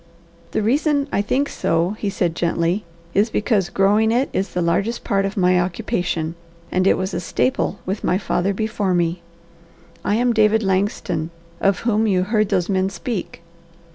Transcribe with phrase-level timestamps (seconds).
[0.49, 5.03] "The reason I think so," he said gently, "is because growing it is the largest
[5.03, 6.33] part of my occupation,
[6.71, 9.21] and it was a staple with my father before me.
[10.03, 11.29] I am David Langston,
[11.59, 13.43] of whom you heard those men speak.